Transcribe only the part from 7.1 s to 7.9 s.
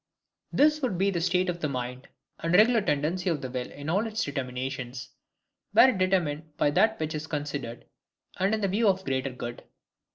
is considered